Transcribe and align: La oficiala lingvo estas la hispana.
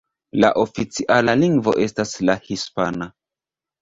La 0.43 0.49
oficiala 0.61 1.35
lingvo 1.41 1.75
estas 1.85 2.15
la 2.31 2.39
hispana. 2.49 3.11